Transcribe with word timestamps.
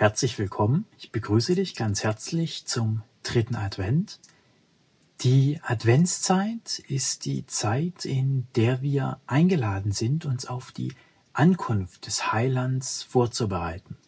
Herzlich 0.00 0.38
willkommen. 0.38 0.86
Ich 0.96 1.12
begrüße 1.12 1.54
dich 1.54 1.76
ganz 1.76 2.04
herzlich 2.04 2.64
zum 2.64 3.02
dritten 3.22 3.54
Advent. 3.54 4.18
Die 5.20 5.60
Adventszeit 5.62 6.78
ist 6.88 7.26
die 7.26 7.44
Zeit, 7.44 8.06
in 8.06 8.46
der 8.56 8.80
wir 8.80 9.20
eingeladen 9.26 9.92
sind, 9.92 10.24
uns 10.24 10.46
auf 10.46 10.72
die 10.72 10.94
Ankunft 11.34 12.06
des 12.06 12.32
Heilands 12.32 13.02
vorzubereiten. 13.02 13.98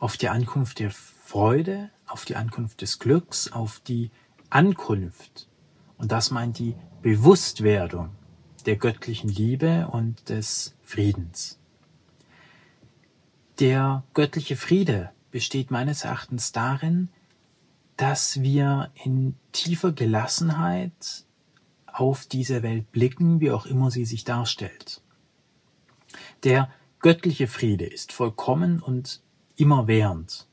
Auf 0.00 0.16
die 0.16 0.30
Ankunft 0.30 0.80
der 0.80 0.90
Freude, 0.90 1.90
auf 2.08 2.24
die 2.24 2.34
Ankunft 2.34 2.82
des 2.82 2.98
Glücks, 2.98 3.52
auf 3.52 3.78
die 3.78 4.10
Ankunft. 4.50 5.46
Und 5.96 6.10
das 6.10 6.32
meint 6.32 6.58
die 6.58 6.74
Bewusstwerdung 7.02 8.10
der 8.64 8.74
göttlichen 8.74 9.30
Liebe 9.30 9.86
und 9.92 10.28
des 10.28 10.74
Friedens. 10.82 11.60
Der 13.60 14.02
göttliche 14.12 14.56
Friede 14.56 15.12
besteht 15.36 15.70
meines 15.70 16.04
Erachtens 16.04 16.52
darin, 16.52 17.10
dass 17.98 18.40
wir 18.40 18.90
in 19.04 19.34
tiefer 19.52 19.92
Gelassenheit 19.92 21.26
auf 21.84 22.24
diese 22.24 22.62
Welt 22.62 22.90
blicken, 22.90 23.38
wie 23.42 23.50
auch 23.50 23.66
immer 23.66 23.90
sie 23.90 24.06
sich 24.06 24.24
darstellt. 24.24 25.02
Der 26.42 26.70
göttliche 27.00 27.48
Friede 27.48 27.84
ist 27.84 28.12
vollkommen 28.12 28.80
und 28.80 29.20
immerwährend, 29.56 30.48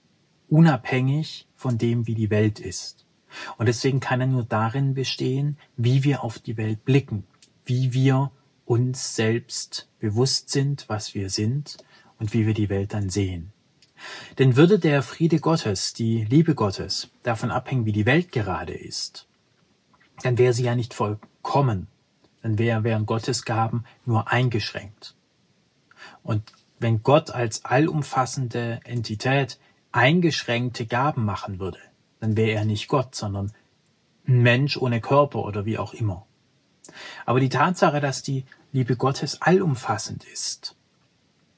unabhängig 0.50 1.48
von 1.55 1.77
dem, 1.77 2.05
wie 2.05 2.16
die 2.16 2.30
Welt 2.30 2.60
ist. 2.60 3.05
Und 3.58 3.68
deswegen 3.68 4.02
kann 4.02 4.20
er 4.20 4.27
nur 4.27 4.44
darin 4.44 4.96
bestehen, 4.96 5.58
wie 5.77 6.04
wir 6.04 6.26
auf 6.26 6.40
die 6.40 6.58
Welt 6.58 6.84
blicken, 6.84 7.24
wie 7.63 7.94
wir 7.94 8.32
uns 8.66 9.16
selbst 9.16 9.88
bewusst 10.00 10.50
sind, 10.50 10.90
was 10.90 11.16
wir 11.16 11.30
sind 11.30 11.77
und 12.20 12.34
wie 12.34 12.46
wir 12.46 12.54
die 12.54 12.68
Welt 12.68 12.94
dann 12.94 13.10
sehen. 13.10 13.52
Denn 14.40 14.55
würde 14.55 14.80
der 14.80 15.04
Friede 15.04 15.40
Gottes, 15.40 15.94
die 15.94 16.23
Liebe 16.26 16.55
Gottes 16.55 17.10
davon 17.24 17.52
abhängen, 17.52 17.86
wie 17.86 17.91
die 17.91 18.05
Welt 18.05 18.32
gerade 18.32 18.74
ist, 18.74 19.27
dann 20.21 20.38
wäre 20.38 20.54
sie 20.54 20.63
ja 20.63 20.76
nicht 20.76 20.94
vollkommen, 20.94 21.88
dann 22.41 22.57
wäre, 22.57 22.84
wären 22.84 23.05
Gottes 23.05 23.46
Gaben 23.46 23.85
nur 24.05 24.32
eingeschränkt. 24.32 25.16
Und 26.24 26.52
wenn 26.80 27.04
Gott 27.04 27.32
als 27.32 27.66
allumfassende 27.66 28.80
Entität 28.84 29.60
eingeschränkte 29.91 30.85
Gaben 30.85 31.26
machen 31.26 31.60
würde, 31.60 31.79
dann 32.20 32.35
wäre 32.35 32.52
er 32.52 32.66
nicht 32.66 32.88
Gott, 32.88 33.16
sondern 33.16 33.52
ein 34.27 34.41
Mensch 34.41 34.77
ohne 34.77 35.02
Körper 35.02 35.40
oder 35.46 35.66
wie 35.66 35.77
auch 35.77 35.94
immer. 35.94 36.26
Aber 37.26 37.40
die 37.40 37.50
Tatsache, 37.50 38.02
dass 38.02 38.24
die 38.24 38.46
Liebe 38.72 38.96
Gottes 38.96 39.41
allumfassend 39.41 40.26
ist, 40.26 40.76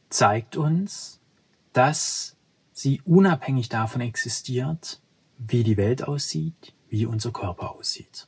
zeigt 0.10 0.58
uns, 0.58 1.20
dass 1.74 2.35
sie 2.76 3.02
unabhängig 3.06 3.70
davon 3.70 4.02
existiert, 4.02 5.02
wie 5.38 5.64
die 5.64 5.78
Welt 5.78 6.04
aussieht, 6.04 6.74
wie 6.90 7.06
unser 7.06 7.32
Körper 7.32 7.72
aussieht. 7.72 8.28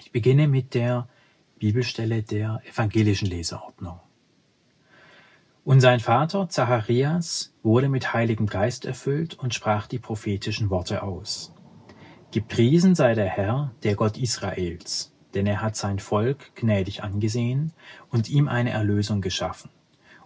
Ich 0.00 0.10
beginne 0.10 0.48
mit 0.48 0.72
der 0.72 1.08
Bibelstelle 1.58 2.22
der 2.22 2.62
evangelischen 2.64 3.28
Leseordnung. 3.28 4.00
Und 5.62 5.80
sein 5.80 6.00
Vater 6.00 6.48
Zacharias 6.48 7.52
wurde 7.62 7.90
mit 7.90 8.14
Heiligem 8.14 8.46
Geist 8.46 8.86
erfüllt 8.86 9.34
und 9.34 9.52
sprach 9.52 9.86
die 9.86 9.98
prophetischen 9.98 10.70
Worte 10.70 11.02
aus. 11.02 11.52
Gepriesen 12.30 12.94
sei 12.94 13.14
der 13.14 13.28
Herr, 13.28 13.74
der 13.82 13.94
Gott 13.94 14.16
Israels, 14.16 15.12
denn 15.34 15.46
er 15.46 15.60
hat 15.60 15.76
sein 15.76 15.98
Volk 15.98 16.54
gnädig 16.54 17.02
angesehen 17.02 17.74
und 18.08 18.30
ihm 18.30 18.48
eine 18.48 18.70
Erlösung 18.70 19.20
geschaffen 19.20 19.68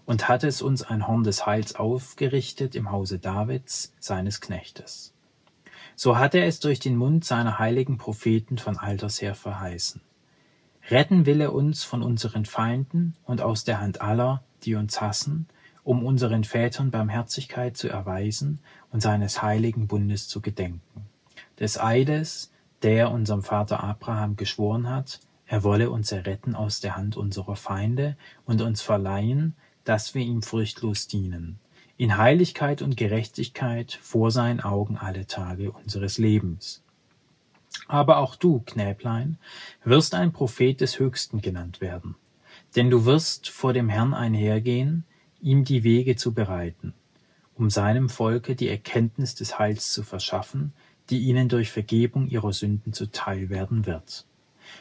und 0.07 0.29
hat 0.29 0.45
es 0.45 0.63
uns 0.63 0.83
ein 0.83 1.07
Horn 1.07 1.25
des 1.25 1.47
Heils 1.47 1.75
aufgerichtet 1.75 2.75
im 2.75 2.91
Hause 2.91 3.19
Davids, 3.19 3.93
seines 4.01 4.41
Knechtes. 4.41 5.13
So 5.95 6.19
hat 6.19 6.35
er 6.35 6.47
es 6.47 6.61
durch 6.61 6.81
den 6.81 6.97
Mund 6.97 7.25
seiner 7.25 7.59
heiligen 7.59 7.99
Propheten 7.99 8.59
von 8.59 8.79
alters 8.79 9.21
her 9.21 9.35
verheißen. 9.35 10.01
Retten 10.91 11.27
will 11.27 11.41
er 11.41 11.53
uns 11.53 11.85
von 11.85 12.03
unseren 12.03 12.45
Feinden 12.45 13.15
und 13.25 13.41
aus 13.41 13.65
der 13.65 13.81
Hand 13.81 14.01
aller, 14.01 14.43
die 14.65 14.75
uns 14.75 15.01
hassen, 15.01 15.47
um 15.85 16.05
unseren 16.05 16.45
Vätern 16.45 16.91
Barmherzigkeit 16.91 17.77
zu 17.77 17.89
erweisen 17.89 18.61
und 18.91 19.01
seines 19.01 19.43
heiligen 19.43 19.87
Bundes 19.87 20.29
zu 20.29 20.41
gedenken. 20.41 21.09
Des 21.59 21.79
Eides, 21.79 22.51
der 22.83 23.11
unserem 23.11 23.43
Vater 23.43 23.83
Abraham 23.83 24.37
geschworen 24.37 24.89
hat, 24.89 25.21
er 25.47 25.65
wolle 25.65 25.91
uns 25.91 26.11
erretten 26.11 26.55
aus 26.55 26.81
der 26.81 26.97
Hand 26.97 27.17
unserer 27.17 27.57
Feinde 27.57 28.17
und 28.47 28.63
uns 28.63 28.81
verleihen, 28.81 29.55
dass 29.85 30.15
wir 30.15 30.23
ihm 30.23 30.43
furchtlos 30.43 31.07
dienen, 31.07 31.59
in 31.97 32.17
Heiligkeit 32.17 32.83
und 32.83 32.97
Gerechtigkeit 32.97 33.99
vor 34.03 34.31
seinen 34.31 34.61
Augen 34.61 34.97
alle 34.97 35.27
Tage 35.27 35.73
unseres 35.73 36.19
Lebens. 36.19 36.83
Aber 37.89 38.19
auch 38.19 38.37
du, 38.37 38.61
Knäblein, 38.65 39.39
wirst 39.85 40.15
ein 40.15 40.33
Prophet 40.33 40.81
des 40.81 40.99
Höchsten 40.99 41.41
genannt 41.41 41.81
werden, 41.81 42.15
denn 42.77 42.91
du 42.91 43.05
wirst 43.05 43.49
vor 43.49 43.73
dem 43.73 43.89
Herrn 43.89 44.15
einhergehen, 44.15 45.05
ihm 45.41 45.65
die 45.65 45.85
Wege 45.85 46.17
zu 46.17 46.33
bereiten, 46.33 46.95
um 47.55 47.71
seinem 47.71 48.09
Volke 48.09 48.55
die 48.55 48.69
Erkenntnis 48.69 49.35
des 49.35 49.59
Heils 49.59 49.93
zu 49.93 50.03
verschaffen, 50.03 50.73
die 51.11 51.21
ihnen 51.21 51.49
durch 51.49 51.71
Vergebung 51.71 52.29
ihrer 52.29 52.53
Sünden 52.53 52.93
zuteil 52.93 53.51
werden 53.51 53.87
wird. 53.87 54.25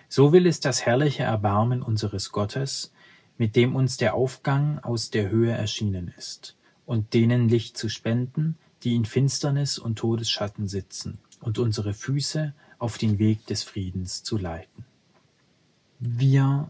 So 0.07 0.31
will 0.31 0.45
es 0.45 0.59
das 0.59 0.85
herrliche 0.85 1.23
Erbarmen 1.23 1.81
unseres 1.81 2.31
Gottes, 2.31 2.93
mit 3.41 3.55
dem 3.55 3.75
uns 3.75 3.97
der 3.97 4.13
Aufgang 4.13 4.77
aus 4.83 5.09
der 5.09 5.31
Höhe 5.31 5.51
erschienen 5.51 6.13
ist, 6.15 6.55
und 6.85 7.15
denen 7.15 7.49
Licht 7.49 7.75
zu 7.75 7.89
spenden, 7.89 8.55
die 8.83 8.93
in 8.93 9.03
Finsternis 9.03 9.79
und 9.79 9.95
Todesschatten 9.95 10.67
sitzen, 10.67 11.17
und 11.39 11.57
unsere 11.57 11.95
Füße 11.95 12.53
auf 12.77 12.99
den 12.99 13.17
Weg 13.17 13.47
des 13.47 13.63
Friedens 13.63 14.21
zu 14.21 14.37
leiten. 14.37 14.85
Wir 15.97 16.69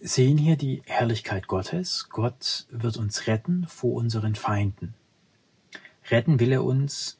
sehen 0.00 0.38
hier 0.38 0.56
die 0.56 0.80
Herrlichkeit 0.86 1.46
Gottes. 1.46 2.06
Gott 2.08 2.66
wird 2.70 2.96
uns 2.96 3.26
retten 3.26 3.66
vor 3.66 3.96
unseren 3.96 4.36
Feinden. 4.36 4.94
Retten 6.08 6.40
will 6.40 6.52
er 6.52 6.64
uns 6.64 7.18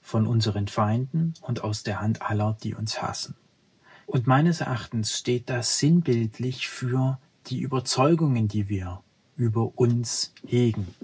von 0.00 0.26
unseren 0.26 0.68
Feinden 0.68 1.34
und 1.42 1.62
aus 1.62 1.82
der 1.82 2.00
Hand 2.00 2.22
aller, 2.22 2.56
die 2.62 2.74
uns 2.74 3.02
hassen. 3.02 3.34
Und 4.06 4.26
meines 4.26 4.62
Erachtens 4.62 5.18
steht 5.18 5.50
das 5.50 5.78
sinnbildlich 5.78 6.66
für 6.66 7.18
die 7.46 7.60
Überzeugungen, 7.60 8.48
die 8.48 8.68
wir 8.68 9.02
über 9.36 9.72
uns 9.78 10.32
hegen. 10.46 10.94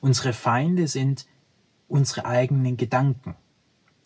Unsere 0.00 0.32
Feinde 0.32 0.88
sind 0.88 1.26
unsere 1.88 2.24
eigenen 2.24 2.76
Gedanken. 2.76 3.36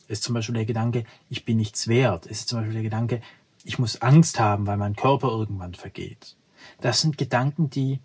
Es 0.06 0.18
ist 0.18 0.24
zum 0.24 0.34
Beispiel 0.34 0.54
der 0.54 0.66
Gedanke, 0.66 1.04
ich 1.30 1.44
bin 1.44 1.56
nichts 1.56 1.88
wert. 1.88 2.26
Es 2.26 2.40
ist 2.40 2.48
zum 2.48 2.58
Beispiel 2.58 2.74
der 2.74 2.82
Gedanke, 2.82 3.20
ich 3.64 3.78
muss 3.78 4.02
Angst 4.02 4.38
haben, 4.38 4.66
weil 4.66 4.76
mein 4.76 4.96
Körper 4.96 5.28
irgendwann 5.28 5.74
vergeht. 5.74 6.36
Das 6.80 7.00
sind 7.00 7.16
Gedanken, 7.16 7.70
die 7.70 8.00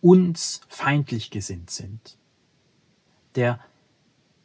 uns 0.00 0.60
feindlich 0.68 1.30
gesinnt 1.30 1.70
sind. 1.70 2.16
Der 3.34 3.58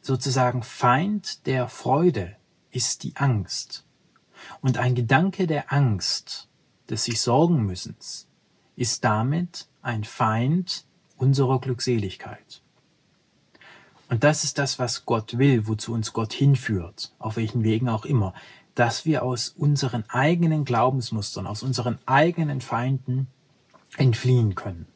sozusagen 0.00 0.62
Feind 0.62 1.46
der 1.46 1.68
Freude 1.68 2.36
ist 2.70 3.02
die 3.02 3.16
Angst. 3.16 3.84
Und 4.60 4.78
ein 4.78 4.94
Gedanke 4.94 5.46
der 5.46 5.72
Angst 5.72 6.48
des 6.90 7.04
sich 7.04 7.20
Sorgen 7.20 7.64
müssens, 7.64 8.28
ist 8.76 9.04
damit 9.04 9.68
ein 9.82 10.04
Feind 10.04 10.84
unserer 11.16 11.60
Glückseligkeit. 11.60 12.62
Und 14.08 14.24
das 14.24 14.42
ist 14.42 14.58
das, 14.58 14.78
was 14.78 15.06
Gott 15.06 15.38
will, 15.38 15.68
wozu 15.68 15.92
uns 15.92 16.12
Gott 16.12 16.32
hinführt, 16.32 17.12
auf 17.20 17.36
welchen 17.36 17.62
Wegen 17.62 17.88
auch 17.88 18.04
immer, 18.04 18.34
dass 18.74 19.04
wir 19.04 19.22
aus 19.22 19.50
unseren 19.50 20.04
eigenen 20.08 20.64
Glaubensmustern, 20.64 21.46
aus 21.46 21.62
unseren 21.62 21.98
eigenen 22.06 22.60
Feinden 22.60 23.28
entfliehen 23.96 24.54
können. 24.54 24.86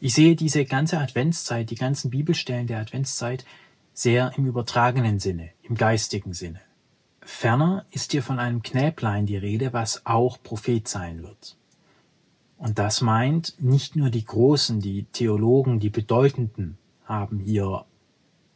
Ich 0.00 0.14
sehe 0.14 0.36
diese 0.36 0.64
ganze 0.64 0.98
Adventszeit, 0.98 1.70
die 1.70 1.76
ganzen 1.76 2.10
Bibelstellen 2.10 2.66
der 2.66 2.80
Adventszeit 2.80 3.44
sehr 3.92 4.32
im 4.36 4.46
übertragenen 4.46 5.18
Sinne, 5.18 5.50
im 5.62 5.74
geistigen 5.74 6.34
Sinne. 6.34 6.60
Ferner 7.24 7.84
ist 7.90 8.12
hier 8.12 8.22
von 8.22 8.38
einem 8.38 8.62
Knäblein 8.62 9.26
die 9.26 9.36
Rede, 9.36 9.72
was 9.72 10.04
auch 10.04 10.42
Prophet 10.42 10.86
sein 10.86 11.22
wird. 11.22 11.56
Und 12.58 12.78
das 12.78 13.00
meint, 13.00 13.54
nicht 13.58 13.96
nur 13.96 14.10
die 14.10 14.24
Großen, 14.24 14.80
die 14.80 15.04
Theologen, 15.04 15.80
die 15.80 15.90
Bedeutenden 15.90 16.78
haben 17.04 17.38
hier 17.38 17.84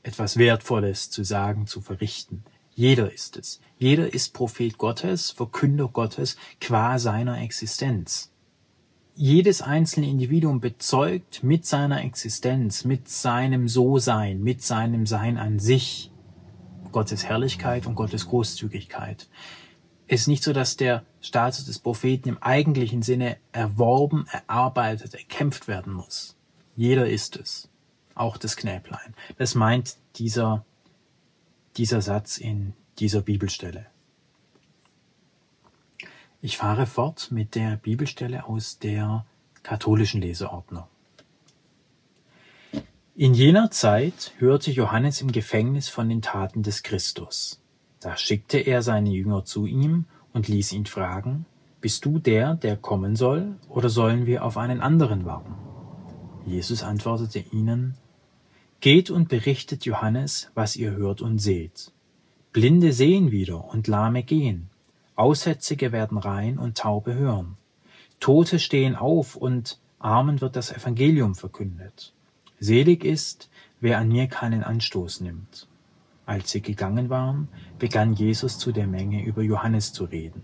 etwas 0.02 0.36
Wertvolles 0.36 1.10
zu 1.10 1.24
sagen, 1.24 1.66
zu 1.66 1.80
verrichten. 1.80 2.44
Jeder 2.74 3.12
ist 3.12 3.36
es. 3.36 3.60
Jeder 3.78 4.12
ist 4.14 4.34
Prophet 4.34 4.78
Gottes, 4.78 5.30
Verkünder 5.30 5.88
Gottes 5.88 6.36
qua 6.60 6.98
seiner 6.98 7.40
Existenz. 7.40 8.30
Jedes 9.16 9.62
einzelne 9.62 10.08
Individuum 10.08 10.60
bezeugt 10.60 11.42
mit 11.42 11.66
seiner 11.66 12.04
Existenz, 12.04 12.84
mit 12.84 13.08
seinem 13.08 13.66
So-Sein, 13.66 14.42
mit 14.42 14.62
seinem 14.62 15.06
Sein 15.06 15.38
an 15.38 15.58
sich, 15.58 16.12
Gottes 16.92 17.26
Herrlichkeit 17.26 17.86
und 17.86 17.94
Gottes 17.94 18.26
Großzügigkeit. 18.28 19.28
Es 20.06 20.22
ist 20.22 20.28
nicht 20.28 20.42
so, 20.42 20.52
dass 20.52 20.76
der 20.76 21.04
Status 21.20 21.66
des 21.66 21.78
Propheten 21.78 22.30
im 22.30 22.42
eigentlichen 22.42 23.02
Sinne 23.02 23.36
erworben, 23.52 24.26
erarbeitet, 24.30 25.14
erkämpft 25.14 25.68
werden 25.68 25.92
muss. 25.92 26.36
Jeder 26.76 27.08
ist 27.08 27.36
es. 27.36 27.68
auch 28.14 28.36
das 28.36 28.56
Knäblein. 28.56 29.14
Das 29.36 29.54
meint 29.54 29.96
dieser, 30.16 30.64
dieser 31.76 32.02
Satz 32.02 32.38
in 32.38 32.74
dieser 32.98 33.22
Bibelstelle. 33.22 33.86
Ich 36.40 36.56
fahre 36.56 36.86
fort 36.86 37.30
mit 37.30 37.54
der 37.54 37.76
Bibelstelle 37.76 38.44
aus 38.44 38.78
der 38.78 39.24
katholischen 39.62 40.20
Leseordnung. 40.20 40.84
In 43.20 43.34
jener 43.34 43.72
Zeit 43.72 44.32
hörte 44.38 44.70
Johannes 44.70 45.20
im 45.22 45.32
Gefängnis 45.32 45.88
von 45.88 46.08
den 46.08 46.22
Taten 46.22 46.62
des 46.62 46.84
Christus. 46.84 47.60
Da 47.98 48.16
schickte 48.16 48.58
er 48.58 48.80
seine 48.80 49.10
Jünger 49.10 49.44
zu 49.44 49.66
ihm 49.66 50.04
und 50.32 50.46
ließ 50.46 50.70
ihn 50.70 50.86
fragen, 50.86 51.44
Bist 51.80 52.04
du 52.04 52.20
der, 52.20 52.54
der 52.54 52.76
kommen 52.76 53.16
soll, 53.16 53.56
oder 53.68 53.88
sollen 53.88 54.26
wir 54.26 54.44
auf 54.44 54.56
einen 54.56 54.80
anderen 54.80 55.24
warten? 55.24 55.52
Jesus 56.46 56.84
antwortete 56.84 57.40
ihnen, 57.50 57.96
Geht 58.78 59.10
und 59.10 59.28
berichtet 59.28 59.84
Johannes, 59.84 60.52
was 60.54 60.76
ihr 60.76 60.92
hört 60.92 61.20
und 61.20 61.40
seht. 61.40 61.90
Blinde 62.52 62.92
sehen 62.92 63.32
wieder 63.32 63.64
und 63.64 63.88
Lahme 63.88 64.22
gehen, 64.22 64.70
Aussätzige 65.16 65.90
werden 65.90 66.18
rein 66.18 66.56
und 66.56 66.78
Taube 66.78 67.14
hören, 67.14 67.56
Tote 68.20 68.60
stehen 68.60 68.94
auf 68.94 69.34
und 69.34 69.80
Armen 69.98 70.40
wird 70.40 70.54
das 70.54 70.70
Evangelium 70.70 71.34
verkündet. 71.34 72.14
Selig 72.60 73.04
ist, 73.04 73.48
wer 73.80 73.98
an 73.98 74.08
mir 74.08 74.26
keinen 74.26 74.64
Anstoß 74.64 75.20
nimmt. 75.20 75.68
Als 76.26 76.50
sie 76.50 76.60
gegangen 76.60 77.08
waren, 77.08 77.48
begann 77.78 78.14
Jesus 78.14 78.58
zu 78.58 78.72
der 78.72 78.86
Menge 78.86 79.24
über 79.24 79.42
Johannes 79.42 79.92
zu 79.92 80.04
reden. 80.04 80.42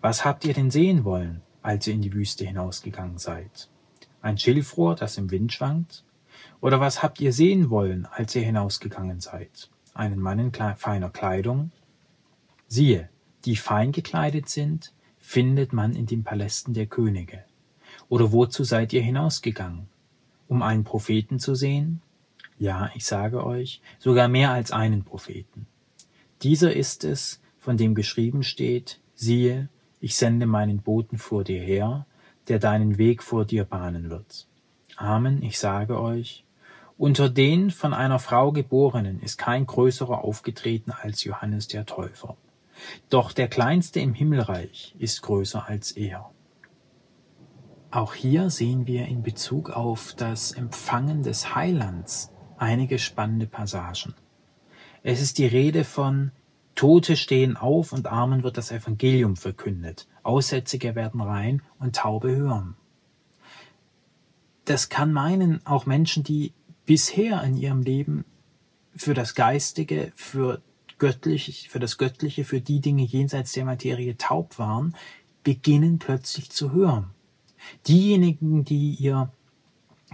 Was 0.00 0.24
habt 0.24 0.46
ihr 0.46 0.54
denn 0.54 0.70
sehen 0.70 1.04
wollen, 1.04 1.42
als 1.60 1.86
ihr 1.86 1.94
in 1.94 2.00
die 2.00 2.14
Wüste 2.14 2.46
hinausgegangen 2.46 3.18
seid? 3.18 3.68
Ein 4.22 4.38
Schilfrohr, 4.38 4.94
das 4.94 5.18
im 5.18 5.30
Wind 5.30 5.52
schwankt? 5.52 6.04
Oder 6.62 6.80
was 6.80 7.02
habt 7.02 7.20
ihr 7.20 7.34
sehen 7.34 7.68
wollen, 7.68 8.06
als 8.06 8.34
ihr 8.34 8.42
hinausgegangen 8.42 9.20
seid? 9.20 9.68
Einen 9.92 10.20
Mann 10.20 10.38
in 10.38 10.52
feiner 10.52 11.10
Kleidung? 11.10 11.70
Siehe, 12.66 13.10
die 13.44 13.56
fein 13.56 13.92
gekleidet 13.92 14.48
sind, 14.48 14.94
findet 15.18 15.74
man 15.74 15.94
in 15.94 16.06
den 16.06 16.24
Palästen 16.24 16.72
der 16.72 16.86
Könige. 16.86 17.44
Oder 18.08 18.32
wozu 18.32 18.64
seid 18.64 18.94
ihr 18.94 19.02
hinausgegangen? 19.02 19.89
Um 20.50 20.62
einen 20.62 20.82
Propheten 20.82 21.38
zu 21.38 21.54
sehen? 21.54 22.02
Ja, 22.58 22.90
ich 22.94 23.06
sage 23.06 23.46
euch, 23.46 23.80
sogar 24.00 24.26
mehr 24.28 24.50
als 24.50 24.72
einen 24.72 25.04
Propheten. 25.04 25.66
Dieser 26.42 26.74
ist 26.74 27.04
es, 27.04 27.40
von 27.58 27.76
dem 27.76 27.94
geschrieben 27.94 28.42
steht, 28.42 28.98
siehe, 29.14 29.68
ich 30.00 30.16
sende 30.16 30.46
meinen 30.46 30.80
Boten 30.80 31.18
vor 31.18 31.44
dir 31.44 31.60
her, 31.60 32.04
der 32.48 32.58
deinen 32.58 32.98
Weg 32.98 33.22
vor 33.22 33.44
dir 33.44 33.64
bahnen 33.64 34.10
wird. 34.10 34.48
Amen, 34.96 35.42
ich 35.42 35.58
sage 35.58 36.00
euch, 36.00 36.44
unter 36.98 37.30
den 37.30 37.70
von 37.70 37.94
einer 37.94 38.18
Frau 38.18 38.50
geborenen 38.50 39.20
ist 39.20 39.38
kein 39.38 39.66
größerer 39.66 40.24
aufgetreten 40.24 40.90
als 40.90 41.22
Johannes 41.22 41.68
der 41.68 41.86
Täufer. 41.86 42.36
Doch 43.08 43.32
der 43.32 43.46
Kleinste 43.46 44.00
im 44.00 44.14
Himmelreich 44.14 44.96
ist 44.98 45.22
größer 45.22 45.68
als 45.68 45.92
er. 45.92 46.30
Auch 47.92 48.14
hier 48.14 48.50
sehen 48.50 48.86
wir 48.86 49.06
in 49.06 49.24
Bezug 49.24 49.70
auf 49.70 50.14
das 50.16 50.52
Empfangen 50.52 51.24
des 51.24 51.56
Heilands 51.56 52.30
einige 52.56 53.00
spannende 53.00 53.46
Passagen. 53.46 54.14
Es 55.02 55.20
ist 55.20 55.38
die 55.38 55.46
Rede 55.46 55.82
von 55.82 56.30
Tote 56.76 57.16
stehen 57.16 57.56
auf 57.56 57.92
und 57.92 58.06
Armen 58.06 58.44
wird 58.44 58.56
das 58.56 58.70
Evangelium 58.70 59.34
verkündet, 59.36 60.06
Aussätzige 60.22 60.94
werden 60.94 61.20
rein 61.20 61.62
und 61.80 61.96
Taube 61.96 62.30
hören. 62.30 62.76
Das 64.66 64.88
kann 64.88 65.12
meinen 65.12 65.66
auch 65.66 65.84
Menschen, 65.84 66.22
die 66.22 66.52
bisher 66.86 67.42
in 67.42 67.56
ihrem 67.56 67.82
Leben 67.82 68.24
für 68.94 69.14
das 69.14 69.34
Geistige, 69.34 70.12
für 70.14 70.62
göttlich, 70.98 71.68
für 71.68 71.80
das 71.80 71.98
Göttliche, 71.98 72.44
für 72.44 72.60
die 72.60 72.80
Dinge 72.80 73.02
jenseits 73.02 73.50
der 73.52 73.64
Materie 73.64 74.16
taub 74.16 74.60
waren, 74.60 74.94
beginnen 75.42 75.98
plötzlich 75.98 76.50
zu 76.50 76.70
hören. 76.70 77.10
Diejenigen, 77.86 78.64
die 78.64 78.94
ihr 78.94 79.30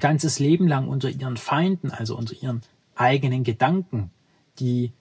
ganzes 0.00 0.38
Leben 0.38 0.68
lang 0.68 0.88
unter 0.88 1.08
ihren 1.08 1.36
Feinden, 1.36 1.90
also 1.90 2.16
unter 2.16 2.34
ihren 2.34 2.62
eigenen 2.94 3.44
Gedanken, 3.44 4.10
die 4.58 4.92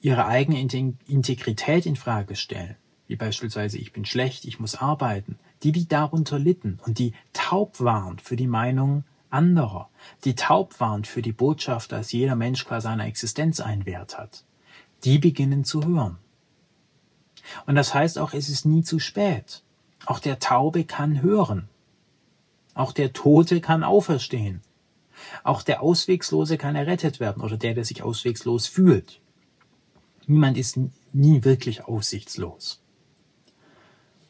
ihre 0.00 0.26
eigene 0.26 0.60
Integrität 0.60 1.86
in 1.86 1.96
Frage 1.96 2.36
stellen, 2.36 2.76
wie 3.06 3.16
beispielsweise 3.16 3.78
ich 3.78 3.92
bin 3.92 4.04
schlecht, 4.04 4.44
ich 4.44 4.60
muss 4.60 4.76
arbeiten, 4.76 5.38
die, 5.62 5.72
die 5.72 5.88
darunter 5.88 6.38
litten 6.38 6.78
und 6.84 6.98
die 6.98 7.14
taub 7.32 7.80
waren 7.80 8.18
für 8.18 8.36
die 8.36 8.46
Meinung 8.46 9.04
anderer, 9.30 9.88
die 10.24 10.34
taub 10.34 10.78
waren 10.78 11.04
für 11.04 11.22
die 11.22 11.32
Botschaft, 11.32 11.92
dass 11.92 12.12
jeder 12.12 12.36
Mensch 12.36 12.64
qua 12.64 12.80
seiner 12.80 13.06
Existenz 13.06 13.60
einen 13.60 13.86
Wert 13.86 14.18
hat, 14.18 14.44
die 15.04 15.18
beginnen 15.18 15.64
zu 15.64 15.84
hören. 15.84 16.18
Und 17.66 17.74
das 17.74 17.92
heißt 17.92 18.18
auch, 18.18 18.32
es 18.32 18.48
ist 18.48 18.64
nie 18.64 18.82
zu 18.82 18.98
spät. 18.98 19.63
Auch 20.06 20.18
der 20.18 20.38
Taube 20.38 20.84
kann 20.84 21.22
hören. 21.22 21.68
Auch 22.74 22.92
der 22.92 23.12
Tote 23.12 23.60
kann 23.60 23.84
auferstehen. 23.84 24.60
Auch 25.42 25.62
der 25.62 25.82
Auswegslose 25.82 26.58
kann 26.58 26.76
errettet 26.76 27.20
werden 27.20 27.42
oder 27.42 27.56
der, 27.56 27.74
der 27.74 27.84
sich 27.84 28.02
auswegslos 28.02 28.66
fühlt. 28.66 29.20
Niemand 30.26 30.56
ist 30.56 30.78
nie 31.12 31.44
wirklich 31.44 31.84
aussichtslos. 31.84 32.82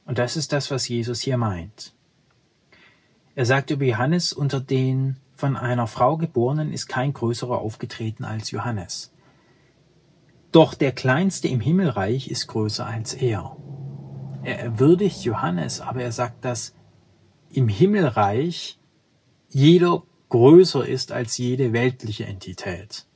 Und 0.05 0.19
das 0.19 0.37
ist 0.37 0.53
das, 0.53 0.71
was 0.71 0.89
Jesus 0.89 1.23
hier 1.23 1.39
meint. 1.39 1.93
Er 3.35 3.47
sagt 3.47 3.71
über 3.71 3.85
Johannes, 3.85 4.33
unter 4.33 4.61
den 4.61 5.17
von 5.35 5.57
einer 5.57 5.87
Frau 5.87 6.17
geborenen 6.17 6.73
ist 6.73 6.87
kein 6.87 7.13
größerer 7.13 7.59
aufgetreten 7.59 8.25
als 8.25 8.51
Johannes. 8.51 9.13
Doch 10.53 10.75
der 10.75 10.93
Kleinste 10.93 11.49
im 11.49 11.61
Himmelreich 11.61 12.31
ist 12.31 12.47
größer 12.47 12.87
als 12.87 13.15
er. 13.15 13.57
Er 14.45 14.79
würdigt 14.79 15.25
Johannes, 15.25 15.81
aber 15.81 16.03
er 16.03 16.13
sagt, 16.13 16.45
dass 16.45 16.75
im 17.51 17.69
Himmelreich 17.69 18.79
jeder 19.49 20.03
größer 20.29 20.87
ist 20.87 21.13
als 21.13 21.39
jede 21.39 21.73
weltliche 21.73 22.27
Entität. 22.27 23.07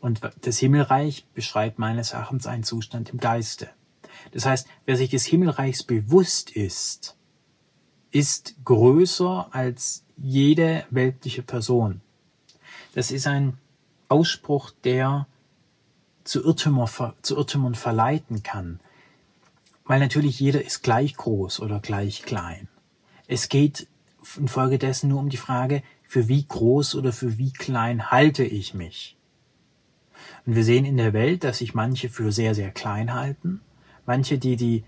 Und 0.00 0.20
das 0.42 0.58
Himmelreich 0.58 1.26
beschreibt 1.34 1.78
meines 1.78 2.12
Erachtens 2.12 2.46
einen 2.46 2.62
Zustand 2.62 3.10
im 3.10 3.18
Geiste. 3.18 3.68
Das 4.32 4.46
heißt, 4.46 4.68
wer 4.86 4.96
sich 4.96 5.10
des 5.10 5.26
Himmelreichs 5.26 5.82
bewusst 5.82 6.50
ist, 6.50 7.16
ist 8.10 8.56
größer 8.64 9.48
als 9.50 10.04
jede 10.16 10.84
weltliche 10.90 11.42
Person. 11.42 12.00
Das 12.94 13.10
ist 13.10 13.26
ein 13.26 13.58
Ausspruch, 14.08 14.70
der 14.84 15.26
zu, 16.24 16.44
Irrtümer, 16.44 16.88
zu 17.22 17.36
Irrtümern 17.36 17.74
verleiten 17.74 18.42
kann. 18.42 18.80
Weil 19.88 19.98
natürlich 19.98 20.38
jeder 20.38 20.64
ist 20.64 20.82
gleich 20.82 21.16
groß 21.16 21.60
oder 21.60 21.80
gleich 21.80 22.22
klein. 22.22 22.68
Es 23.26 23.48
geht 23.48 23.88
infolgedessen 24.36 25.08
nur 25.08 25.18
um 25.18 25.30
die 25.30 25.38
Frage, 25.38 25.82
für 26.06 26.28
wie 26.28 26.44
groß 26.44 26.94
oder 26.94 27.12
für 27.12 27.38
wie 27.38 27.52
klein 27.52 28.10
halte 28.10 28.44
ich 28.44 28.74
mich. 28.74 29.16
Und 30.46 30.56
wir 30.56 30.64
sehen 30.64 30.84
in 30.84 30.98
der 30.98 31.14
Welt, 31.14 31.42
dass 31.42 31.58
sich 31.58 31.74
manche 31.74 32.10
für 32.10 32.32
sehr, 32.32 32.54
sehr 32.54 32.70
klein 32.70 33.14
halten, 33.14 33.60
manche, 34.06 34.38
die 34.38 34.56
die 34.56 34.84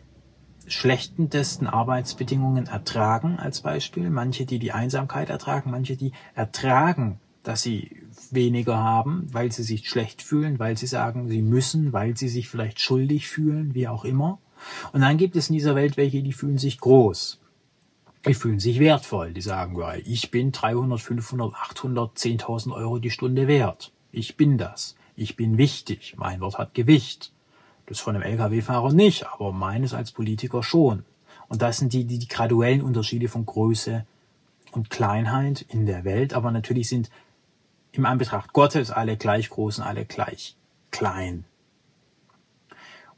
schlechtesten 0.66 1.66
Arbeitsbedingungen 1.66 2.66
ertragen 2.66 3.38
als 3.38 3.62
Beispiel, 3.62 4.10
manche, 4.10 4.44
die 4.44 4.58
die 4.58 4.72
Einsamkeit 4.72 5.30
ertragen, 5.30 5.70
manche, 5.70 5.96
die 5.96 6.12
ertragen, 6.34 7.20
dass 7.42 7.62
sie 7.62 8.02
weniger 8.30 8.76
haben, 8.76 9.28
weil 9.32 9.50
sie 9.50 9.62
sich 9.62 9.88
schlecht 9.88 10.20
fühlen, 10.20 10.58
weil 10.58 10.76
sie 10.76 10.86
sagen, 10.86 11.28
sie 11.28 11.42
müssen, 11.42 11.94
weil 11.94 12.16
sie 12.18 12.28
sich 12.28 12.48
vielleicht 12.48 12.80
schuldig 12.80 13.28
fühlen, 13.28 13.74
wie 13.74 13.88
auch 13.88 14.04
immer. 14.04 14.38
Und 14.92 15.00
dann 15.02 15.16
gibt 15.16 15.36
es 15.36 15.48
in 15.48 15.54
dieser 15.54 15.74
Welt 15.74 15.96
welche, 15.96 16.22
die 16.22 16.32
fühlen 16.32 16.58
sich 16.58 16.80
groß. 16.80 17.40
Die 18.26 18.34
fühlen 18.34 18.60
sich 18.60 18.78
wertvoll. 18.80 19.32
Die 19.32 19.40
sagen, 19.40 19.78
ja, 19.78 19.94
ich 19.94 20.30
bin 20.30 20.52
300, 20.52 21.00
500, 21.00 21.54
800, 21.54 22.16
10.000 22.16 22.72
Euro 22.74 22.98
die 22.98 23.10
Stunde 23.10 23.46
wert. 23.46 23.92
Ich 24.12 24.36
bin 24.36 24.58
das. 24.58 24.96
Ich 25.16 25.36
bin 25.36 25.58
wichtig. 25.58 26.14
Mein 26.16 26.40
Wort 26.40 26.58
hat 26.58 26.74
Gewicht. 26.74 27.32
Das 27.86 28.00
von 28.00 28.14
einem 28.14 28.22
Lkw-Fahrer 28.22 28.92
nicht, 28.92 29.26
aber 29.26 29.52
meines 29.52 29.94
als 29.94 30.12
Politiker 30.12 30.62
schon. 30.62 31.04
Und 31.48 31.62
das 31.62 31.78
sind 31.78 31.92
die, 31.92 32.04
die, 32.04 32.18
die 32.18 32.28
graduellen 32.28 32.82
Unterschiede 32.82 33.28
von 33.28 33.44
Größe 33.44 34.06
und 34.70 34.90
Kleinheit 34.90 35.62
in 35.68 35.86
der 35.86 36.04
Welt. 36.04 36.34
Aber 36.34 36.50
natürlich 36.52 36.88
sind 36.88 37.10
im 37.92 38.06
Anbetracht 38.06 38.52
Gottes 38.52 38.90
alle 38.90 39.16
gleich 39.16 39.50
groß 39.50 39.78
und 39.78 39.84
alle 39.84 40.04
gleich 40.04 40.56
klein. 40.90 41.44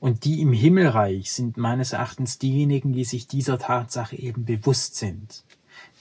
Und 0.02 0.24
die 0.24 0.40
im 0.40 0.52
Himmelreich 0.52 1.30
sind 1.30 1.56
meines 1.56 1.92
Erachtens 1.92 2.36
diejenigen, 2.36 2.92
die 2.92 3.04
sich 3.04 3.28
dieser 3.28 3.56
Tatsache 3.56 4.16
eben 4.16 4.44
bewusst 4.44 4.96
sind, 4.96 5.44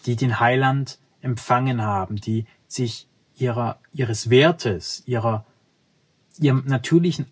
die 0.07 0.15
den 0.15 0.39
Heiland 0.39 0.97
empfangen 1.21 1.83
haben, 1.83 2.15
die 2.15 2.47
sich 2.67 3.07
ihrer, 3.35 3.77
ihres 3.93 4.31
Wertes, 4.31 5.03
ihrer, 5.05 5.45
ihrem 6.39 6.65
natürlichen 6.65 7.27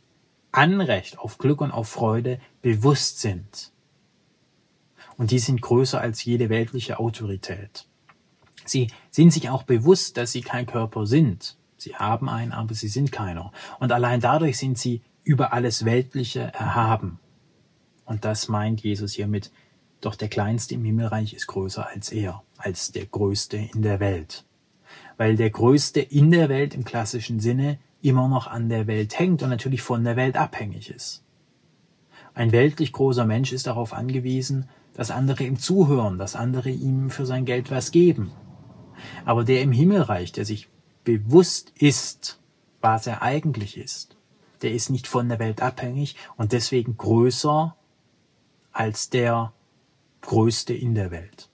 Anrecht 0.51 1.17
auf 1.17 1.39
Glück 1.39 1.61
und 1.61 1.71
auf 1.71 1.89
Freude 1.89 2.39
bewusst 2.61 3.19
sind. 3.19 3.71
Und 5.17 5.31
die 5.31 5.39
sind 5.39 5.63
größer 5.63 5.99
als 5.99 6.23
jede 6.23 6.49
weltliche 6.49 6.99
Autorität. 6.99 7.87
Sie 8.63 8.91
sind 9.09 9.33
sich 9.33 9.49
auch 9.49 9.63
bewusst, 9.63 10.17
dass 10.17 10.33
sie 10.33 10.41
kein 10.41 10.67
Körper 10.67 11.07
sind. 11.07 11.57
Sie 11.77 11.95
haben 11.95 12.29
einen, 12.29 12.51
aber 12.51 12.75
sie 12.75 12.89
sind 12.89 13.11
keiner. 13.11 13.51
Und 13.79 13.91
allein 13.91 14.21
dadurch 14.21 14.59
sind 14.59 14.77
sie 14.77 15.01
über 15.23 15.53
alles 15.53 15.85
Weltliche 15.85 16.53
erhaben. 16.53 17.19
Und 18.05 18.25
das 18.25 18.47
meint 18.47 18.81
Jesus 18.81 19.13
hiermit, 19.13 19.51
doch 20.01 20.15
der 20.15 20.29
Kleinste 20.29 20.75
im 20.75 20.83
Himmelreich 20.83 21.33
ist 21.33 21.47
größer 21.47 21.87
als 21.87 22.11
er, 22.11 22.41
als 22.57 22.91
der 22.91 23.05
Größte 23.05 23.57
in 23.57 23.81
der 23.81 23.99
Welt. 23.99 24.45
Weil 25.17 25.35
der 25.35 25.49
Größte 25.49 25.99
in 25.99 26.31
der 26.31 26.49
Welt 26.49 26.73
im 26.73 26.85
klassischen 26.85 27.39
Sinne 27.39 27.77
immer 28.01 28.27
noch 28.27 28.47
an 28.47 28.69
der 28.69 28.87
Welt 28.87 29.19
hängt 29.19 29.43
und 29.43 29.49
natürlich 29.49 29.81
von 29.81 30.03
der 30.03 30.15
Welt 30.15 30.37
abhängig 30.37 30.89
ist. 30.89 31.23
Ein 32.33 32.51
weltlich 32.51 32.93
großer 32.93 33.25
Mensch 33.25 33.51
ist 33.51 33.67
darauf 33.67 33.93
angewiesen, 33.93 34.69
dass 34.93 35.11
andere 35.11 35.43
ihm 35.43 35.59
zuhören, 35.59 36.17
dass 36.17 36.35
andere 36.35 36.69
ihm 36.69 37.09
für 37.09 37.25
sein 37.25 37.45
Geld 37.45 37.69
was 37.71 37.91
geben. 37.91 38.31
Aber 39.25 39.43
der 39.43 39.61
im 39.61 39.71
Himmelreich, 39.71 40.31
der 40.31 40.45
sich 40.45 40.69
bewusst 41.03 41.73
ist, 41.77 42.39
was 42.81 43.07
er 43.07 43.21
eigentlich 43.21 43.77
ist, 43.77 44.15
der 44.61 44.73
ist 44.73 44.89
nicht 44.89 45.07
von 45.07 45.29
der 45.29 45.39
Welt 45.39 45.61
abhängig 45.61 46.15
und 46.37 46.51
deswegen 46.51 46.97
größer 46.97 47.75
als 48.71 49.09
der 49.09 49.53
Größte 50.21 50.73
in 50.73 50.95
der 50.95 51.11
Welt. 51.11 51.49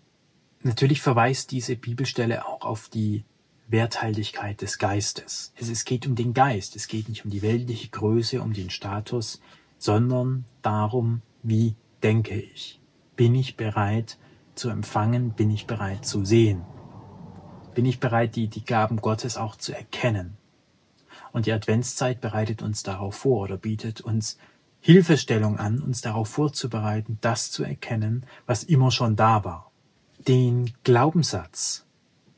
Natürlich 0.61 1.01
verweist 1.01 1.51
diese 1.51 1.75
Bibelstelle 1.75 2.45
auch 2.45 2.65
auf 2.65 2.89
die 2.89 3.23
Werthaltigkeit 3.67 4.61
des 4.61 4.77
Geistes. 4.77 5.53
Es, 5.55 5.85
geht 5.85 6.07
um 6.07 6.15
den 6.15 6.33
Geist, 6.33 6.75
es 6.75 6.87
geht 6.87 7.09
nicht 7.09 7.25
um 7.25 7.31
die 7.31 7.41
weltliche 7.41 7.89
Größe, 7.89 8.41
um 8.41 8.53
den 8.53 8.69
Status, 8.69 9.41
sondern 9.77 10.45
darum, 10.61 11.21
wie 11.43 11.75
denke 12.03 12.39
ich. 12.39 12.79
Bin 13.15 13.33
ich 13.35 13.57
bereit 13.57 14.17
zu 14.55 14.69
empfangen? 14.69 15.31
Bin 15.31 15.49
ich 15.51 15.67
bereit 15.67 16.05
zu 16.05 16.25
sehen? 16.25 16.63
Bin 17.73 17.85
ich 17.85 17.99
bereit, 17.99 18.35
die, 18.35 18.47
die 18.47 18.63
Gaben 18.63 18.97
Gottes 18.97 19.37
auch 19.37 19.55
zu 19.55 19.73
erkennen? 19.73 20.37
Und 21.35 21.47
die 21.47 21.51
Adventszeit 21.51 22.21
bereitet 22.21 22.61
uns 22.61 22.81
darauf 22.81 23.13
vor 23.15 23.41
oder 23.41 23.57
bietet 23.57 23.99
uns 23.99 24.37
Hilfestellung 24.79 25.59
an, 25.59 25.81
uns 25.81 25.99
darauf 25.99 26.29
vorzubereiten, 26.29 27.17
das 27.19 27.51
zu 27.51 27.65
erkennen, 27.65 28.25
was 28.45 28.63
immer 28.63 28.89
schon 28.89 29.17
da 29.17 29.43
war. 29.43 29.69
Den 30.29 30.71
Glaubenssatz, 30.85 31.85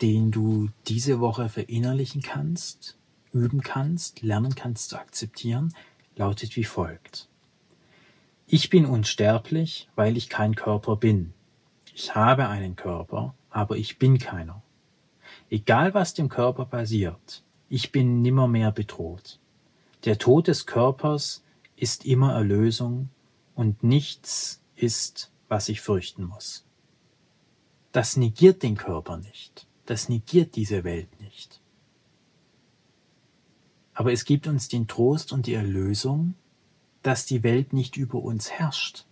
den 0.01 0.31
du 0.31 0.69
diese 0.87 1.19
Woche 1.19 1.47
verinnerlichen 1.47 2.23
kannst, 2.23 2.97
üben 3.31 3.61
kannst, 3.61 4.23
lernen 4.23 4.55
kannst 4.55 4.89
zu 4.89 4.97
akzeptieren, 4.97 5.75
lautet 6.15 6.55
wie 6.55 6.63
folgt. 6.63 7.29
Ich 8.47 8.71
bin 8.71 8.87
unsterblich, 8.87 9.89
weil 9.93 10.17
ich 10.17 10.27
kein 10.27 10.55
Körper 10.55 10.95
bin. 10.95 11.33
Ich 11.93 12.15
habe 12.15 12.47
einen 12.47 12.75
Körper, 12.75 13.35
aber 13.51 13.77
ich 13.77 13.99
bin 13.99 14.17
keiner. 14.17 14.63
Egal 15.51 15.93
was 15.93 16.15
dem 16.15 16.29
Körper 16.29 16.65
passiert, 16.65 17.43
ich 17.69 17.91
bin 17.91 18.21
nimmermehr 18.21 18.71
bedroht. 18.71 19.39
Der 20.05 20.17
Tod 20.17 20.47
des 20.47 20.65
Körpers 20.65 21.43
ist 21.75 22.05
immer 22.05 22.33
Erlösung 22.33 23.09
und 23.55 23.83
nichts 23.83 24.61
ist, 24.75 25.31
was 25.47 25.69
ich 25.69 25.81
fürchten 25.81 26.23
muss. 26.23 26.65
Das 27.91 28.17
negiert 28.17 28.63
den 28.63 28.77
Körper 28.77 29.17
nicht, 29.17 29.67
das 29.85 30.09
negiert 30.09 30.55
diese 30.55 30.83
Welt 30.83 31.19
nicht. 31.19 31.61
Aber 33.93 34.13
es 34.13 34.25
gibt 34.25 34.45
uns 34.45 34.67
den 34.67 34.87
Trost 34.87 35.33
und 35.33 35.47
die 35.47 35.55
Erlösung, 35.55 36.35
dass 37.01 37.25
die 37.25 37.41
Welt 37.41 37.73
nicht 37.73 37.97
über 37.97 38.19
uns 38.19 38.51
herrscht. 38.51 39.05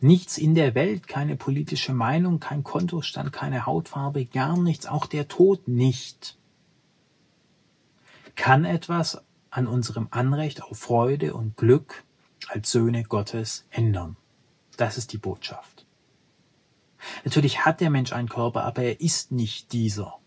Nichts 0.00 0.36
in 0.36 0.54
der 0.54 0.74
Welt, 0.74 1.06
keine 1.06 1.36
politische 1.36 1.94
Meinung, 1.94 2.40
kein 2.40 2.64
Kontostand, 2.64 3.32
keine 3.32 3.64
Hautfarbe, 3.64 4.26
gar 4.26 4.58
nichts, 4.58 4.86
auch 4.86 5.06
der 5.06 5.28
Tod 5.28 5.68
nicht, 5.68 6.36
kann 8.34 8.64
etwas 8.64 9.22
an 9.50 9.66
unserem 9.66 10.08
Anrecht 10.10 10.62
auf 10.62 10.78
Freude 10.78 11.34
und 11.34 11.56
Glück 11.56 12.04
als 12.48 12.70
Söhne 12.70 13.04
Gottes 13.04 13.66
ändern. 13.70 14.16
Das 14.76 14.96
ist 14.98 15.12
die 15.12 15.18
Botschaft. 15.18 15.86
Natürlich 17.24 17.64
hat 17.64 17.80
der 17.80 17.90
Mensch 17.90 18.12
einen 18.12 18.28
Körper, 18.28 18.64
aber 18.64 18.82
er 18.82 19.00
ist 19.00 19.32
nicht 19.32 19.72
dieser. 19.72 20.18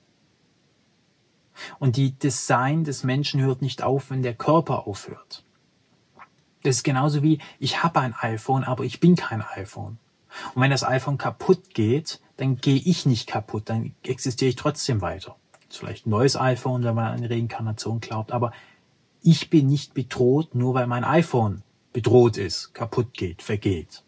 Und 1.80 1.96
die 1.96 2.12
Design 2.12 2.84
des 2.84 3.04
Menschen 3.04 3.42
hört 3.42 3.62
nicht 3.62 3.82
auf, 3.82 4.10
wenn 4.10 4.24
der 4.24 4.36
Körper 4.36 4.88
aufhört. 4.88 5.44
Das 6.64 6.78
ist 6.78 6.84
genauso 6.84 7.24
wie, 7.24 7.40
ich 7.60 7.84
habe 7.84 8.00
ein 8.02 8.16
iPhone, 8.18 8.64
aber 8.64 8.84
ich 8.84 9.00
bin 9.00 9.16
kein 9.16 9.42
iPhone. 9.42 10.00
Und 10.54 10.62
wenn 10.62 10.72
das 10.72 10.84
iPhone 10.84 11.18
kaputt 11.18 11.74
geht, 11.74 12.20
dann 12.38 12.58
gehe 12.58 12.82
ich 12.84 13.06
nicht 13.06 13.28
kaputt, 13.28 13.70
dann 13.70 13.96
existiere 14.04 14.50
ich 14.50 14.56
trotzdem 14.56 15.02
weiter. 15.02 15.38
Vielleicht 15.76 16.06
ein 16.06 16.12
neues 16.12 16.36
iPhone, 16.36 16.84
wenn 16.84 16.96
man 16.96 17.14
an 17.14 17.26
Reinkarnation 17.26 18.00
glaubt, 18.00 18.32
aber 18.32 18.52
ich 19.22 19.50
bin 19.50 19.68
nicht 19.68 19.94
bedroht, 19.94 20.54
nur 20.54 20.74
weil 20.74 20.88
mein 20.88 21.04
iPhone 21.04 21.64
bedroht 21.94 22.38
ist, 22.38 22.74
kaputt 22.74 23.14
geht, 23.14 23.42
vergeht. 23.42 24.04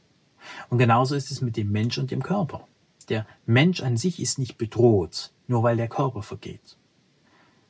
Und 0.70 0.78
genauso 0.78 1.16
ist 1.16 1.32
es 1.32 1.42
mit 1.42 1.58
dem 1.58 1.72
Mensch 1.72 1.98
und 1.98 2.12
dem 2.12 2.22
Körper. 2.22 2.68
Der 3.10 3.26
Mensch 3.46 3.82
an 3.82 3.98
sich 3.98 4.22
ist 4.22 4.38
nicht 4.38 4.58
bedroht, 4.58 5.32
nur 5.48 5.64
weil 5.64 5.78
der 5.78 5.88
Körper 5.88 6.22
vergeht. 6.22 6.78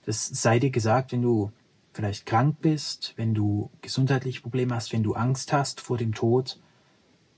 Das 0.05 0.25
sei 0.25 0.59
dir 0.59 0.71
gesagt, 0.71 1.11
wenn 1.11 1.21
du 1.21 1.51
vielleicht 1.93 2.25
krank 2.25 2.57
bist, 2.61 3.13
wenn 3.17 3.33
du 3.33 3.71
gesundheitliche 3.81 4.41
Probleme 4.41 4.75
hast, 4.75 4.93
wenn 4.93 5.03
du 5.03 5.15
Angst 5.15 5.51
hast 5.51 5.81
vor 5.81 5.97
dem 5.97 6.13
Tod. 6.13 6.59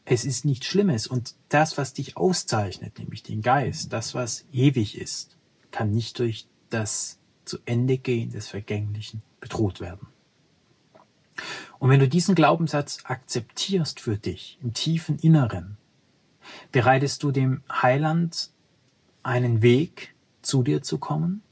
Es 0.05 0.25
ist 0.25 0.43
nichts 0.43 0.65
Schlimmes. 0.65 1.07
Und 1.07 1.35
das, 1.49 1.77
was 1.77 1.93
dich 1.93 2.17
auszeichnet, 2.17 2.99
nämlich 2.99 3.23
den 3.23 3.41
Geist, 3.41 3.93
das, 3.93 4.15
was 4.15 4.45
ewig 4.51 4.99
ist, 4.99 5.37
kann 5.71 5.91
nicht 5.91 6.19
durch 6.19 6.47
das 6.69 7.19
zu 7.45 7.57
Ende 7.65 7.97
gehen 7.97 8.31
des 8.31 8.47
Vergänglichen 8.47 9.21
bedroht 9.39 9.79
werden. 9.79 10.07
Und 11.79 11.89
wenn 11.89 11.99
du 11.99 12.07
diesen 12.07 12.35
Glaubenssatz 12.35 12.99
akzeptierst 13.05 13.99
für 13.99 14.17
dich 14.17 14.57
im 14.61 14.73
tiefen 14.73 15.17
Inneren, 15.19 15.77
bereitest 16.71 17.23
du 17.23 17.31
dem 17.31 17.63
Heiland 17.71 18.51
einen 19.23 19.61
Weg, 19.61 20.13
zu 20.41 20.63
dir 20.63 20.81
zu 20.81 20.97
kommen, 20.97 21.43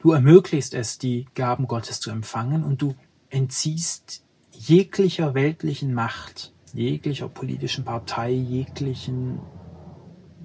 Du 0.00 0.12
ermöglichst 0.12 0.72
es, 0.72 0.96
die 0.96 1.26
Gaben 1.34 1.66
Gottes 1.66 2.00
zu 2.00 2.10
empfangen 2.10 2.64
und 2.64 2.80
du 2.80 2.94
entziehst 3.28 4.24
jeglicher 4.50 5.34
weltlichen 5.34 5.92
Macht, 5.92 6.52
jeglicher 6.72 7.28
politischen 7.28 7.84
Partei, 7.84 8.30
jeglichen, 8.30 9.40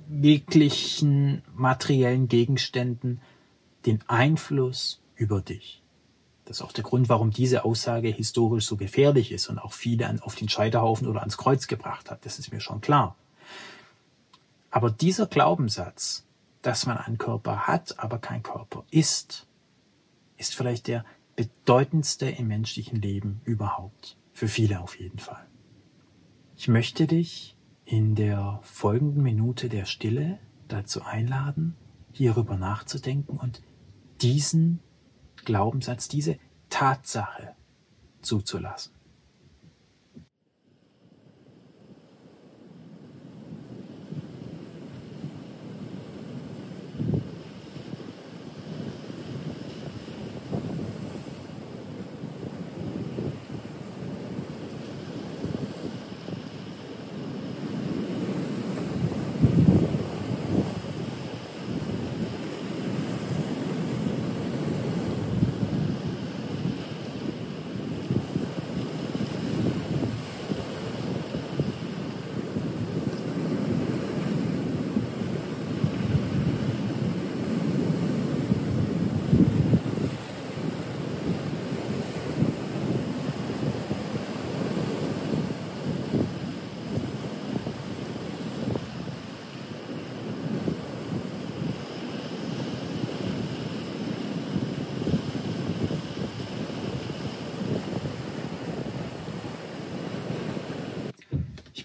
jeglichen 0.09 1.41
materiellen 1.55 2.27
Gegenständen 2.27 3.21
den 3.85 4.03
Einfluss 4.07 5.01
über 5.15 5.41
dich. 5.41 5.81
Das 6.45 6.57
ist 6.57 6.61
auch 6.61 6.71
der 6.71 6.83
Grund, 6.83 7.09
warum 7.09 7.31
diese 7.31 7.65
Aussage 7.65 8.09
historisch 8.09 8.65
so 8.65 8.77
gefährlich 8.77 9.31
ist 9.31 9.47
und 9.47 9.57
auch 9.57 9.73
viele 9.73 10.15
auf 10.21 10.35
den 10.35 10.47
Scheiterhaufen 10.47 11.07
oder 11.07 11.21
ans 11.21 11.37
Kreuz 11.37 11.67
gebracht 11.67 12.11
hat. 12.11 12.25
Das 12.25 12.37
ist 12.37 12.51
mir 12.51 12.61
schon 12.61 12.81
klar. 12.81 13.15
Aber 14.69 14.91
dieser 14.91 15.25
Glaubenssatz, 15.25 16.25
dass 16.61 16.85
man 16.85 16.97
einen 16.97 17.17
Körper 17.17 17.67
hat, 17.67 17.99
aber 17.99 18.19
kein 18.19 18.43
Körper 18.43 18.83
ist, 18.91 19.47
ist 20.37 20.55
vielleicht 20.55 20.87
der 20.87 21.05
bedeutendste 21.35 22.29
im 22.29 22.47
menschlichen 22.47 23.01
Leben 23.01 23.41
überhaupt. 23.43 24.17
Für 24.33 24.47
viele 24.47 24.81
auf 24.81 24.99
jeden 24.99 25.19
Fall. 25.19 25.45
Ich 26.57 26.67
möchte 26.67 27.07
dich 27.07 27.54
in 27.85 28.15
der 28.15 28.59
folgenden 28.63 29.21
Minute 29.21 29.69
der 29.69 29.85
Stille 29.85 30.39
dazu 30.67 31.03
einladen, 31.03 31.75
hierüber 32.11 32.57
nachzudenken 32.57 33.37
und 33.37 33.61
diesen 34.21 34.79
Glaubenssatz, 35.43 36.07
diese 36.07 36.37
Tatsache 36.69 37.55
zuzulassen. 38.21 38.94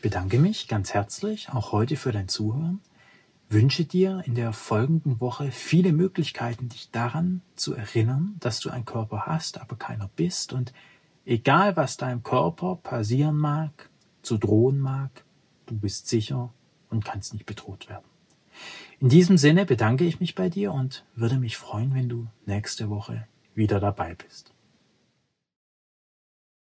Ich 0.01 0.03
bedanke 0.03 0.39
mich 0.39 0.67
ganz 0.67 0.95
herzlich 0.95 1.51
auch 1.51 1.73
heute 1.73 1.95
für 1.95 2.11
dein 2.11 2.27
Zuhören, 2.27 2.81
wünsche 3.51 3.85
dir 3.85 4.23
in 4.25 4.35
der 4.35 4.55
folgenden 4.55 5.21
Woche 5.21 5.51
viele 5.53 5.93
Möglichkeiten, 5.93 6.71
dich 6.71 6.91
daran 6.91 7.43
zu 7.55 7.75
erinnern, 7.75 8.35
dass 8.41 8.61
du 8.61 8.71
einen 8.71 8.87
Körper 8.87 9.27
hast, 9.27 9.61
aber 9.61 9.77
keiner 9.77 10.09
bist 10.17 10.55
und 10.55 10.73
egal 11.27 11.77
was 11.77 11.99
deinem 11.99 12.23
Körper 12.23 12.77
passieren 12.77 13.37
mag, 13.37 13.91
zu 14.23 14.39
drohen 14.39 14.79
mag, 14.79 15.23
du 15.67 15.77
bist 15.77 16.09
sicher 16.09 16.51
und 16.89 17.05
kannst 17.05 17.35
nicht 17.35 17.45
bedroht 17.45 17.91
werden. 17.91 18.07
In 19.01 19.11
diesem 19.11 19.37
Sinne 19.37 19.67
bedanke 19.67 20.05
ich 20.05 20.19
mich 20.19 20.35
bei 20.35 20.49
dir 20.49 20.73
und 20.73 21.05
würde 21.15 21.37
mich 21.37 21.59
freuen, 21.59 21.93
wenn 21.93 22.09
du 22.09 22.27
nächste 22.47 22.89
Woche 22.89 23.29
wieder 23.55 23.81
dabei 23.81 24.15
bist. 24.15 24.55